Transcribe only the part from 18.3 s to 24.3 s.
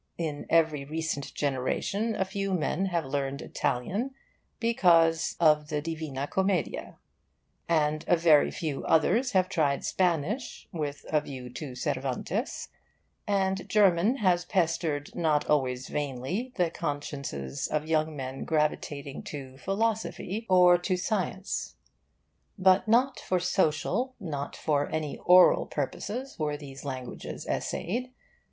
gravitating to philosophy or to science. But not for social,